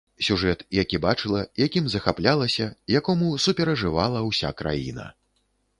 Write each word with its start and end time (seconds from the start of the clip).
Сюжэт, 0.27 0.61
які 0.77 0.99
бачыла, 1.03 1.43
якім 1.65 1.85
захаплялася, 1.95 2.71
якому 2.97 3.31
суперажывала 3.47 4.19
ўся 4.31 4.49
краіна. 4.63 5.05